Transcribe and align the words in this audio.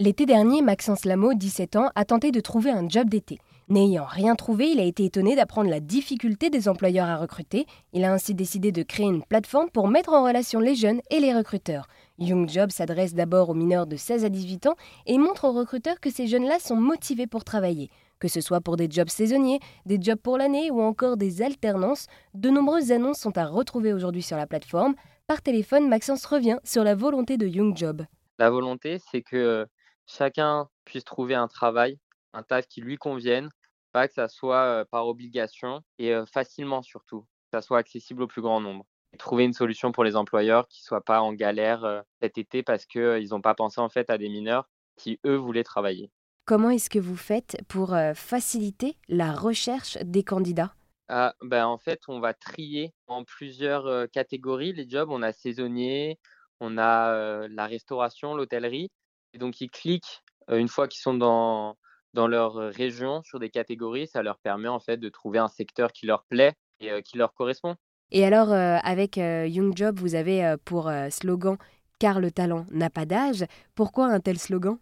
L'été 0.00 0.26
dernier, 0.26 0.60
Maxence 0.60 1.04
Lameau, 1.04 1.34
17 1.34 1.76
ans, 1.76 1.88
a 1.94 2.04
tenté 2.04 2.32
de 2.32 2.40
trouver 2.40 2.70
un 2.70 2.88
job 2.88 3.08
d'été. 3.08 3.38
N'ayant 3.68 4.06
rien 4.06 4.34
trouvé, 4.34 4.70
il 4.70 4.80
a 4.80 4.82
été 4.82 5.04
étonné 5.04 5.36
d'apprendre 5.36 5.70
la 5.70 5.78
difficulté 5.78 6.50
des 6.50 6.68
employeurs 6.68 7.06
à 7.06 7.16
recruter. 7.16 7.64
Il 7.92 8.04
a 8.04 8.12
ainsi 8.12 8.34
décidé 8.34 8.72
de 8.72 8.82
créer 8.82 9.06
une 9.06 9.22
plateforme 9.22 9.70
pour 9.70 9.86
mettre 9.86 10.12
en 10.12 10.24
relation 10.24 10.58
les 10.58 10.74
jeunes 10.74 11.00
et 11.12 11.20
les 11.20 11.32
recruteurs. 11.32 11.86
Young 12.18 12.48
Job 12.48 12.72
s'adresse 12.72 13.14
d'abord 13.14 13.50
aux 13.50 13.54
mineurs 13.54 13.86
de 13.86 13.94
16 13.94 14.24
à 14.24 14.30
18 14.30 14.66
ans 14.66 14.74
et 15.06 15.16
montre 15.16 15.44
aux 15.44 15.52
recruteurs 15.52 16.00
que 16.00 16.10
ces 16.10 16.26
jeunes-là 16.26 16.58
sont 16.58 16.74
motivés 16.74 17.28
pour 17.28 17.44
travailler. 17.44 17.88
Que 18.18 18.26
ce 18.26 18.40
soit 18.40 18.60
pour 18.60 18.76
des 18.76 18.90
jobs 18.90 19.08
saisonniers, 19.08 19.60
des 19.86 19.98
jobs 20.02 20.18
pour 20.18 20.38
l'année 20.38 20.72
ou 20.72 20.80
encore 20.80 21.16
des 21.16 21.40
alternances, 21.40 22.08
de 22.34 22.50
nombreuses 22.50 22.90
annonces 22.90 23.20
sont 23.20 23.38
à 23.38 23.46
retrouver 23.46 23.92
aujourd'hui 23.92 24.22
sur 24.22 24.36
la 24.36 24.48
plateforme. 24.48 24.96
Par 25.28 25.40
téléphone, 25.40 25.88
Maxence 25.88 26.24
revient 26.24 26.58
sur 26.64 26.82
la 26.82 26.96
volonté 26.96 27.36
de 27.36 27.46
Young 27.46 27.76
Job. 27.76 28.04
La 28.40 28.50
volonté, 28.50 28.98
c'est 29.12 29.22
que 29.22 29.68
chacun 30.06 30.68
puisse 30.84 31.04
trouver 31.04 31.34
un 31.34 31.48
travail, 31.48 31.98
un 32.32 32.42
taf 32.42 32.66
qui 32.66 32.80
lui 32.80 32.96
convienne, 32.96 33.48
pas 33.92 34.08
que 34.08 34.14
ça 34.14 34.28
soit 34.28 34.84
par 34.90 35.06
obligation 35.06 35.82
et 35.98 36.14
facilement 36.32 36.82
surtout, 36.82 37.22
que 37.22 37.58
ça 37.58 37.62
soit 37.62 37.78
accessible 37.78 38.22
au 38.22 38.26
plus 38.26 38.42
grand 38.42 38.60
nombre. 38.60 38.84
trouver 39.18 39.44
une 39.44 39.52
solution 39.52 39.92
pour 39.92 40.04
les 40.04 40.16
employeurs 40.16 40.66
qui 40.68 40.82
ne 40.82 40.86
soient 40.86 41.04
pas 41.04 41.20
en 41.20 41.32
galère 41.32 42.02
cet 42.20 42.38
été 42.38 42.62
parce 42.62 42.86
qu'ils 42.86 43.28
n'ont 43.30 43.40
pas 43.40 43.54
pensé 43.54 43.80
en 43.80 43.88
fait 43.88 44.10
à 44.10 44.18
des 44.18 44.28
mineurs 44.28 44.68
qui, 44.96 45.20
eux, 45.24 45.36
voulaient 45.36 45.64
travailler. 45.64 46.10
Comment 46.46 46.70
est-ce 46.70 46.88
que 46.88 46.98
vous 46.98 47.16
faites 47.16 47.58
pour 47.68 47.94
faciliter 48.14 48.96
la 49.08 49.32
recherche 49.32 49.98
des 49.98 50.22
candidats? 50.24 50.74
Ah, 51.08 51.34
ben, 51.42 51.66
En 51.66 51.78
fait, 51.78 52.00
on 52.08 52.20
va 52.20 52.32
trier 52.34 52.94
en 53.06 53.24
plusieurs 53.24 54.10
catégories 54.10 54.72
les 54.72 54.88
jobs. 54.88 55.10
On 55.10 55.22
a 55.22 55.32
saisonnier, 55.32 56.18
on 56.60 56.78
a 56.78 57.46
la 57.48 57.66
restauration, 57.66 58.34
l'hôtellerie. 58.34 58.90
Et 59.34 59.38
donc, 59.38 59.60
ils 59.60 59.70
cliquent 59.70 60.22
une 60.48 60.68
fois 60.68 60.88
qu'ils 60.88 61.00
sont 61.00 61.14
dans, 61.14 61.76
dans 62.14 62.26
leur 62.26 62.54
région 62.54 63.22
sur 63.22 63.38
des 63.38 63.50
catégories. 63.50 64.06
Ça 64.06 64.22
leur 64.22 64.38
permet 64.38 64.68
en 64.68 64.80
fait 64.80 64.96
de 64.96 65.08
trouver 65.10 65.38
un 65.38 65.48
secteur 65.48 65.92
qui 65.92 66.06
leur 66.06 66.24
plaît 66.24 66.54
et 66.80 67.02
qui 67.02 67.18
leur 67.18 67.34
correspond. 67.34 67.76
Et 68.10 68.24
alors, 68.24 68.52
avec 68.52 69.16
Young 69.16 69.76
Job, 69.76 69.98
vous 69.98 70.14
avez 70.14 70.54
pour 70.64 70.90
slogan 71.10 71.56
Car 71.98 72.20
le 72.20 72.30
talent 72.30 72.66
n'a 72.70 72.90
pas 72.90 73.06
d'âge. 73.06 73.44
Pourquoi 73.74 74.06
un 74.06 74.20
tel 74.20 74.38
slogan? 74.38 74.78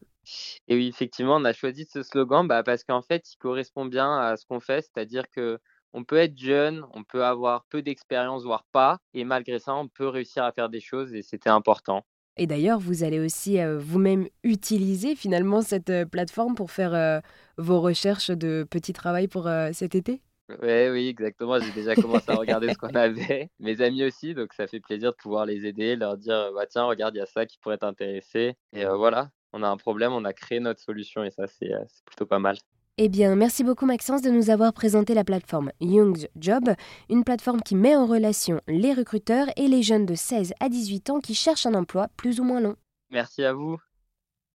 Et 0.69 0.77
oui, 0.77 0.89
effectivement, 0.89 1.37
on 1.37 1.45
a 1.45 1.53
choisi 1.53 1.87
ce 1.91 2.03
slogan 2.03 2.47
bah, 2.47 2.63
parce 2.63 2.85
qu'en 2.85 3.03
fait, 3.03 3.33
il 3.33 3.37
correspond 3.39 3.87
bien 3.87 4.19
à 4.19 4.37
ce 4.37 4.47
qu'on 4.47 4.61
fait, 4.61 4.83
c'est-à-dire 4.83 5.25
que 5.31 5.59
on 5.95 6.05
peut 6.05 6.17
être 6.17 6.39
jeune, 6.39 6.87
on 6.95 7.05
peut 7.05 7.25
avoir 7.25 7.65
peu 7.67 7.83
d'expérience, 7.83 8.45
voire 8.45 8.65
pas, 8.73 8.99
et 9.15 9.25
malgré 9.25 9.59
ça, 9.59 9.75
on 9.75 9.89
peut 9.89 10.09
réussir 10.09 10.43
à 10.45 10.53
faire 10.53 10.71
des 10.71 10.81
choses 10.81 11.15
et 11.15 11.23
c'était 11.23 11.51
important. 11.51 12.07
Et 12.37 12.47
d'ailleurs, 12.47 12.79
vous 12.79 13.05
allez 13.05 13.21
aussi 13.21 13.59
vous-même 13.79 14.27
utiliser 14.43 15.15
finalement 15.15 15.63
cette 15.63 15.93
plateforme 16.11 16.55
pour 16.55 16.71
faire 16.71 17.23
vos 17.59 17.81
recherches 17.81 18.31
de 18.31 18.67
petit 18.69 18.93
travail 18.93 19.29
pour 19.29 19.49
cet 19.73 19.95
été? 19.95 20.23
Oui, 20.49 20.89
oui, 20.91 21.09
exactement. 21.09 21.61
J'ai 21.61 21.73
déjà 21.73 21.95
commencé 21.95 22.31
à 22.31 22.37
regarder 22.37 22.73
ce 22.73 22.79
qu'on 22.79 22.89
avait. 22.95 23.51
Mes 23.61 23.81
amis 23.81 24.05
aussi, 24.05 24.35
donc 24.35 24.53
ça 24.53 24.67
fait 24.67 24.81
plaisir 24.81 25.13
de 25.13 25.17
pouvoir 25.17 25.47
les 25.47 25.67
aider, 25.67 25.97
leur 25.97 26.17
dire 26.17 26.53
bah, 26.55 26.67
tiens, 26.67 26.85
regarde, 26.85 27.15
il 27.15 27.19
y 27.19 27.23
a 27.23 27.27
ça 27.27 27.47
qui 27.47 27.59
pourrait 27.59 27.79
t'intéresser. 27.79 28.55
Et 28.73 28.85
voilà, 28.85 29.31
on 29.53 29.63
a 29.63 29.69
un 29.69 29.77
problème, 29.77 30.13
on 30.13 30.25
a 30.25 30.33
créé 30.33 30.61
notre 30.61 30.81
solution 30.81 31.25
et 31.25 31.31
ça, 31.31 31.47
c'est 31.47 31.73
plutôt 32.07 32.27
pas 32.27 32.39
mal. 32.39 32.57
Eh 33.05 33.09
bien, 33.09 33.35
merci 33.35 33.65
beaucoup 33.65 33.85
Maxence 33.85 34.23
de 34.23 34.31
nous 34.31 34.49
avoir 34.49 34.73
présenté 34.73 35.13
la 35.13 35.25
plateforme 35.25 35.73
Young's 35.81 36.29
Job, 36.37 36.71
une 37.11 37.25
plateforme 37.25 37.61
qui 37.61 37.75
met 37.75 37.97
en 37.97 38.07
relation 38.07 38.61
les 38.69 38.95
recruteurs 38.95 39.49
et 39.57 39.67
les 39.67 39.83
jeunes 39.83 40.07
de 40.07 40.15
16 40.15 40.55
à 40.61 40.69
18 40.69 41.11
ans 41.11 41.19
qui 41.19 41.35
cherchent 41.35 41.67
un 41.67 41.75
emploi 41.75 42.07
plus 42.17 42.39
ou 42.39 42.45
moins 42.45 42.61
long. 42.61 42.77
Merci 43.11 43.43
à 43.43 43.55
vous. 43.55 43.77